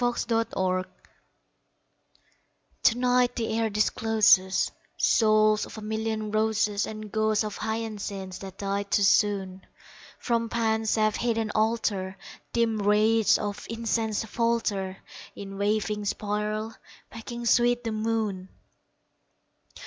In 0.03 0.07
an 0.07 0.13
Autumn 0.13 0.45
Garden 0.55 0.91
TO 2.81 2.97
NIGHT 2.97 3.35
the 3.35 3.55
air 3.55 3.69
discloses 3.69 4.71
Souls 4.97 5.67
of 5.67 5.77
a 5.77 5.81
million 5.83 6.31
roses, 6.31 6.87
And 6.87 7.11
ghosts 7.11 7.43
of 7.43 7.57
hyacinths 7.57 8.39
that 8.39 8.57
died 8.57 8.89
too 8.89 9.03
soon; 9.03 9.63
From 10.17 10.49
Pan's 10.49 10.89
safe 10.89 11.17
hidden 11.17 11.51
altar 11.53 12.17
Dim 12.51 12.79
wraiths 12.81 13.37
of 13.37 13.67
incense 13.69 14.25
falter 14.25 14.97
In 15.35 15.59
waving 15.59 16.05
spiral, 16.05 16.73
making 17.13 17.45
sweet 17.45 17.83
the 17.83 17.91
moon! 17.91 18.49